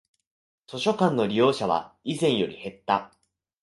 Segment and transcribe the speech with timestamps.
[0.67, 3.13] 図書館の利用者は以前より減った